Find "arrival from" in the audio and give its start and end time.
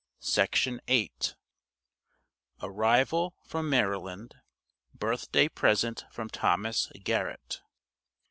2.59-3.69